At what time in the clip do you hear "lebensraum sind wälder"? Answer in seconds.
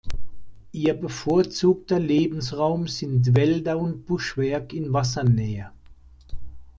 1.99-3.77